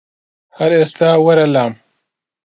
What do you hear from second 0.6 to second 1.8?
ئیستا وەرە لام